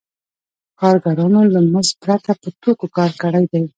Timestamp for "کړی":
3.21-3.45